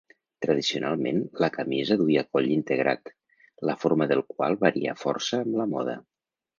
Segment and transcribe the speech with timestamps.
[0.43, 3.15] Tradicionalment la camisa duia coll integrat,
[3.71, 6.01] la forma del qual varià força amb la moda.